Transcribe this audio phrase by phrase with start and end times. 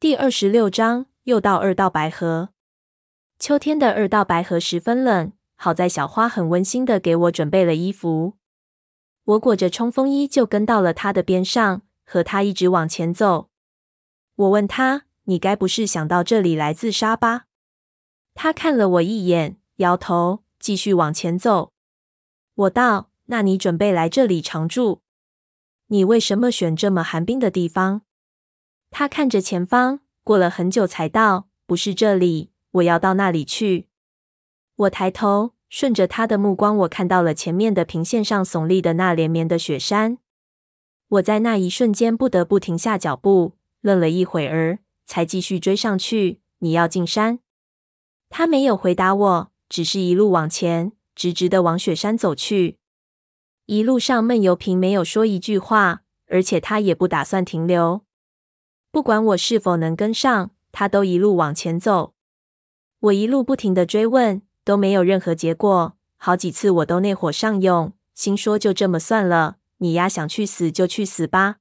[0.00, 2.48] 第二十六章，又到二道白河。
[3.38, 8.38] 秋天的二道白河十分冷，好在小花很温馨的给我准备了衣服。
[9.24, 13.50] 我裹着冲锋衣就跟到了他的边上，和他一直往前走。
[14.36, 17.44] 我问他：“你该不是想到这里来自杀吧？”
[18.32, 21.72] 他看了我一眼，摇头，继续往前走。
[22.54, 25.02] 我道：“那你准备来这里常住？
[25.88, 28.00] 你为什么选这么寒冰的地方？”
[28.90, 33.86] 他看着前方，过了很久才道：“不是这里，我要到那里去。”
[34.76, 40.18] 我抬头，顺着他的目光，我看到了前面的平线上耸立的那连绵的雪山。
[41.08, 46.40] 我在那一瞬间不得不停下脚步，愣了一会儿，才继续追上去。
[46.58, 47.40] 你要进山？
[48.28, 52.78] 他没有回答我，只是一路往前，直直的往雪山走去。
[53.66, 58.02] 一路上，闷油瓶没有说一句话，而且他也不打算停留。
[58.92, 62.14] 不管我是否能跟上，他都一路往前走。
[63.00, 65.96] 我一路不停的追问，都没有任何结果。
[66.16, 71.56] 好几次我都内火上涌，心说就这么算了，你丫想去死就去死吧。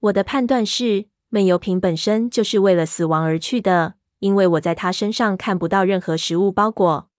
[0.00, 3.94] 我的判断是，闷油瓶本身就是为了死亡而去的。
[4.20, 7.10] 因为我在他身上看不到任何食物包裹，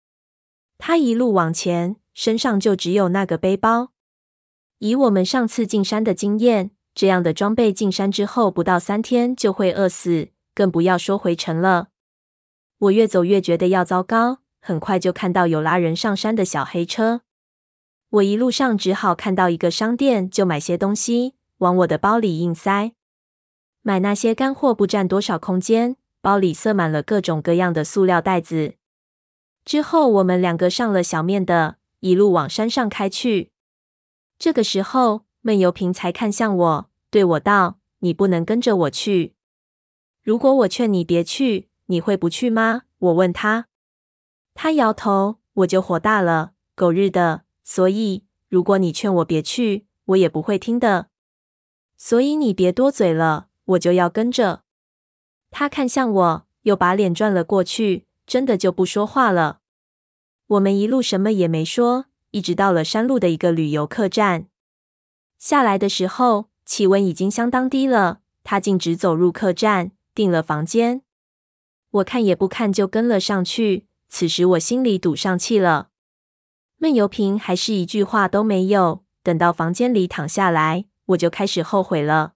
[0.78, 3.92] 他一路往前，身上就只有那个背包。
[4.80, 11.90] 以我们上次进山的经验，这样的装备进山之后不到三天就会饿死，更不要说回城了。
[12.80, 17.22] 我越走越觉得要糟糕，很快就看到有拉人上山的小黑车。
[18.10, 22.94] 我一路上只好看到一个商店就买些东西，往我的包里硬塞。
[23.82, 25.98] 买那些干货不占多少空间。
[26.22, 28.74] 包里塞满了各种各样的塑料袋子。
[29.64, 33.52] 之后，我们两个上了小面的，一路往山上开去。
[34.40, 39.36] 这个时候，闷油瓶才看向我，对我道：“你不能跟着我去。
[40.24, 43.68] 如果我劝你别去，你会不去吗？”我问他，
[44.56, 47.44] 他摇头，我就火大了，狗日的！
[47.64, 51.10] 所以，如果你劝我别去，我也不会听的。
[51.96, 54.64] 所以你别多嘴了，我就要跟着。
[55.52, 59.60] 他看向我，又把脸转了过去，真的就不说话了。
[60.48, 64.48] 我们一路什么也没说，一直到了山路的一个旅游客栈。
[65.46, 68.22] 下来的时候，气温已经相当低了。
[68.44, 71.04] 他径直走入客栈，订了房间。
[71.92, 73.86] 我看也不看，就跟了上去。
[74.10, 75.90] 此时我心里堵上气了。
[76.78, 79.04] 闷油瓶还是一句话都没有。
[79.22, 82.34] 等到房间里躺下来，我就开始后悔了。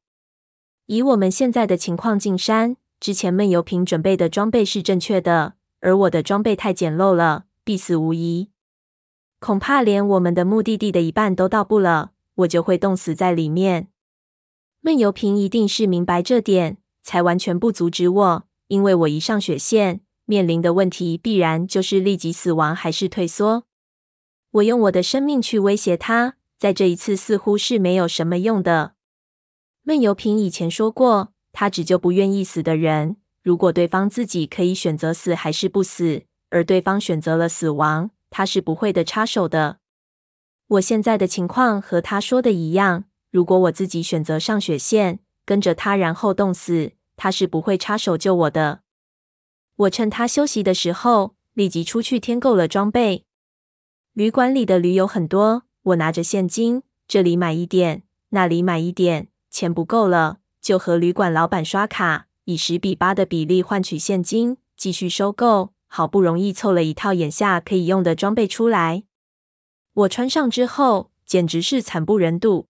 [0.85, 2.77] 以我们现在的情况进山。
[2.99, 8.51] 之前闷油瓶准备的装备是正确的，而我的装备太简陋了，必死无疑。
[9.39, 13.87] 恐怕连我们的目的地的一半都到不了，我就会冻死在里面。
[14.81, 23.65] 闷油瓶一定是明白这点，才完全不阻止我，因为我一上雪线，面临的问题必然就是立即死亡还是退缩。
[24.51, 28.93] 我用我的生命去威胁他，在这一次似乎是没有什么用的。
[29.83, 31.33] 闷油瓶以前说过。
[31.51, 33.17] 他只救不愿意死的人。
[33.41, 36.21] 如果对方自己可以选择死还是不死，
[36.51, 39.78] 而对方选择了死亡，他是不会的插手的。
[40.69, 43.05] 我现在的情况和他说的一样。
[43.31, 48.81] 如果我自己选择上雪线，跟着他，然后冻死，他是不会插手救我的。
[49.75, 53.25] 我趁他休息的时候，立即出去添购了装备。
[54.13, 60.37] 旅馆里的驴有很多，我拿着现金，这里买一点，那里买一点，钱不够了。
[60.61, 65.71] 就和旅馆老板刷卡，以十比八的比例换取现金，继续收购。
[65.87, 69.05] 好不容易凑了一套眼下可以用的装备出来，
[69.99, 72.67] 我穿上之后，简直是惨不忍睹。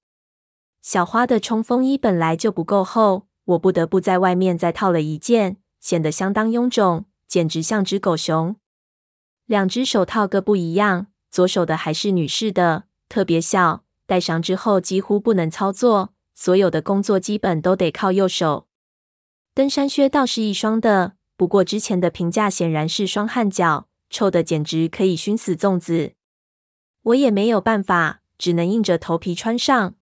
[0.82, 8.56] 小花的冲锋衣本来就不够厚，我不得不在外面再套了一件，显得相当臃肿，简直像只狗熊。
[9.46, 16.14] 两只手套各不一样，左手的还是女士的，特别小，戴上之后几乎不能操作。
[16.34, 18.68] 所有的工作基本都得靠右手。
[19.54, 26.14] 登山靴倒是一双的，不过之前的评价显然是双焊脚，臭的简直可以熏死粽子。
[27.10, 29.96] 我也没有办法，只能硬着头皮穿上。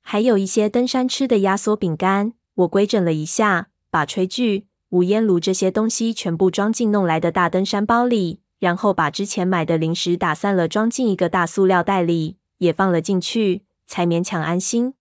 [0.00, 14.94] 还有一些登山吃的压缩饼干，我规整了一下，把炊具、无烟炉这些东西全部装进弄来的大登山包里，然后把之前买的零食打散了，装进一个大塑料袋里，也放了进去，才勉强安心。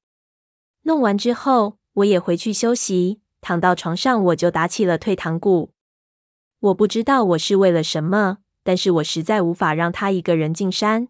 [0.84, 5.72] 弄完之后，我也回去休息，躺到床上，我就打起了退堂鼓。
[6.60, 11.08] 我不知道我是为了什么，但是我实在无法让他一个人进山。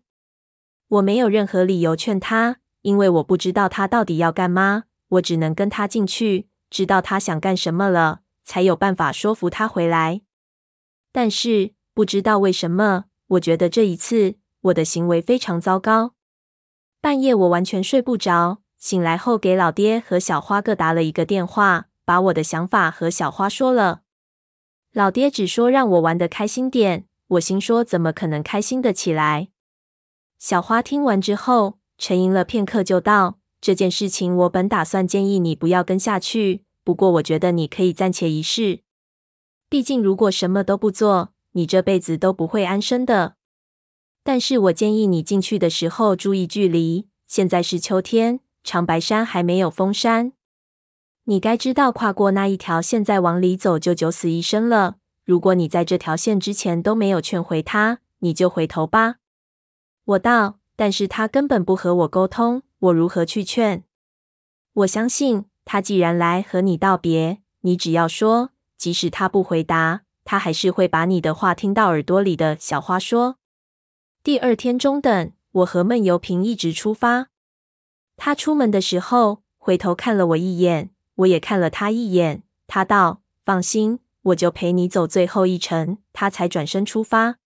[0.92, 4.84] 我没有任何理由劝他，因为我不知道他到底要干嘛。
[5.08, 10.22] 我只能跟他进去，知道他想干什么了，才有办法说服他回来。
[11.14, 16.14] 但是不知道为什么，我觉得这一次我的行为非常糟糕。
[17.00, 24.02] 半夜我完全睡不着，醒来后给老爹和小花各打了一个电话，把我的想法和小花说了。
[24.92, 29.48] 老爹只说让我玩得开心点，我心说怎么可能开心得起来？
[30.42, 38.80] 小花听完之后，沉吟了片刻，就道：“这件事情我本打算建议你不要跟下去，不过我觉得你可以暂且一试。
[39.70, 43.36] 毕竟如果什么都不做，你这辈子都不会安生的。
[44.24, 47.08] 但是我建议你进去的时候注意距离。
[47.28, 50.34] 现在是秋天，长白山还没有封山。”
[51.26, 54.96] 你该知道，跨过那一条线再往里走就九死一生了。
[55.24, 59.18] 如果你在这条线之前都没有劝回他，你就回头吧。
[60.04, 63.84] 我道，但是他根本不和我沟通，我如何去劝？
[64.74, 72.58] 我相信他既然来和你道别，你只要说，即使他不回答，他还是会把你的话听到耳朵里的。
[72.60, 73.38] 小花说。
[74.24, 77.28] 第二天中等，我和闷油瓶一直出发。
[78.18, 80.92] 他出门的时候，回头看了我一眼。
[81.16, 87.38] 我也看了他一眼，他道：“放心，我就陪你走最后一程。”他才转身出发。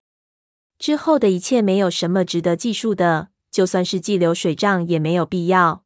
[0.77, 5.83] 之后的一切没有什么值得记述的，就算是记流水账也没有必要。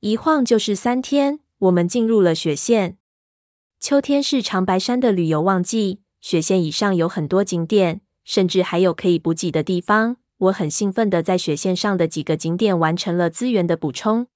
[0.00, 2.98] 一晃就是三天，我们进入了雪线。
[3.80, 10.16] 秋天是长白山的旅游旺季，雪线以上有很多景点，甚至还有可以补给的地方。
[10.38, 14.26] 我很兴奋地在雪线上的几个景点完成了资源的补充。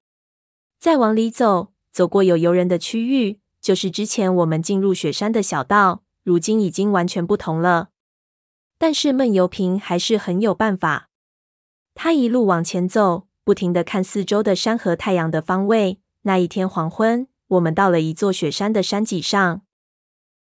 [0.79, 1.73] 再往里走。
[1.91, 7.89] 走过有游人的区域，就是之前我们进入雪山的小道，如今已经完全不同了。
[8.79, 11.09] 但是闷油瓶还是很有办法，
[11.93, 15.99] 他一路往前走，不停地看四周的山和太阳的方位。
[16.21, 19.61] 那一天黄昏，我们到了一座雪山的山脊上。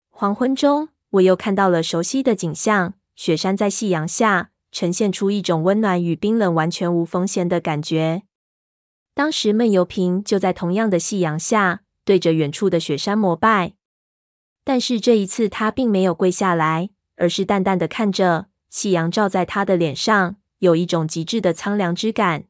[0.10, 8.24] 黄昏中，我又看到了熟悉的景象：雪山在夕阳下呈现出一种温暖与冰冷完全无风险的感觉。
[9.14, 13.74] 当时闷油瓶就在同样的夕阳下，对着远处的雪山膜拜。
[14.64, 18.48] 但是这一次他并没有跪下来，而是淡淡的看着。
[18.72, 22.46] 夕阳照在他的脸上，有一种极致的苍凉之感。